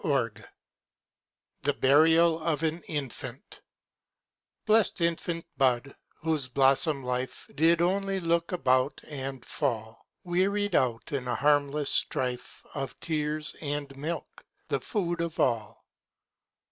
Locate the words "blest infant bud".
4.65-5.95